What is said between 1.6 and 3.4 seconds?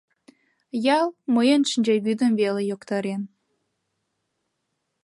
шинчавӱдым веле йоктарен.